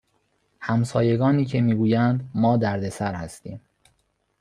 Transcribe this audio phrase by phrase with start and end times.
[0.59, 3.61] همسایگانی که می گویند ما دردسر هستیم